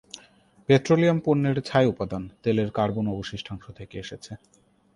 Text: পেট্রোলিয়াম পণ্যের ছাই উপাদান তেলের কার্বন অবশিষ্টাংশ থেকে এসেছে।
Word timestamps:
পেট্রোলিয়াম 0.69 1.17
পণ্যের 1.25 1.57
ছাই 1.61 1.85
উপাদান 1.85 2.23
তেলের 2.43 2.69
কার্বন 2.71 3.05
অবশিষ্টাংশ 3.07 3.63
থেকে 3.69 3.95
এসেছে। 3.99 4.31